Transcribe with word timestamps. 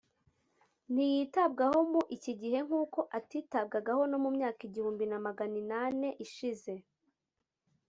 ,ntiyitabwaho 0.93 1.79
mu 1.91 2.01
iki 2.15 2.31
gihe 2.41 2.57
nk’uko 2.65 2.99
atitabwagaho 3.17 4.01
no 4.11 4.17
mu 4.23 4.29
myaka 4.35 4.61
igihumbi 4.67 5.03
na 5.11 5.17
maganinane 5.25 6.09
ishize 6.25 6.73